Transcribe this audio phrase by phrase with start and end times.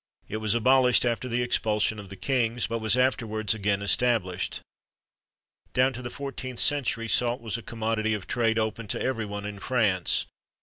[0.27, 4.61] It was abolished after the expulsion of the Kings, but was afterwards again established.
[5.75, 9.45] Down to the 14th century salt was a commodity of trade open to every one
[9.45, 10.25] in France.